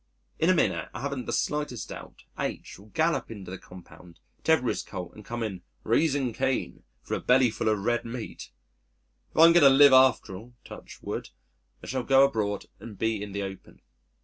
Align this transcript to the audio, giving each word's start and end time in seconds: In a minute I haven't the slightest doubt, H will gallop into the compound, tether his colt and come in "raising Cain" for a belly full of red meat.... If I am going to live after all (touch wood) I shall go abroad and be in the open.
In 0.39 0.49
a 0.49 0.55
minute 0.55 0.89
I 0.95 1.01
haven't 1.01 1.25
the 1.27 1.31
slightest 1.31 1.89
doubt, 1.89 2.23
H 2.39 2.79
will 2.79 2.87
gallop 2.87 3.29
into 3.29 3.51
the 3.51 3.59
compound, 3.59 4.19
tether 4.43 4.67
his 4.67 4.81
colt 4.81 5.13
and 5.13 5.23
come 5.23 5.43
in 5.43 5.61
"raising 5.83 6.33
Cain" 6.33 6.81
for 7.03 7.13
a 7.13 7.19
belly 7.19 7.51
full 7.51 7.69
of 7.69 7.77
red 7.77 8.03
meat.... 8.03 8.49
If 9.29 9.37
I 9.37 9.45
am 9.45 9.53
going 9.53 9.61
to 9.63 9.69
live 9.69 9.93
after 9.93 10.35
all 10.35 10.55
(touch 10.65 11.03
wood) 11.03 11.29
I 11.83 11.85
shall 11.85 12.01
go 12.01 12.25
abroad 12.25 12.65
and 12.79 12.97
be 12.97 13.21
in 13.21 13.31
the 13.31 13.43
open. 13.43 13.79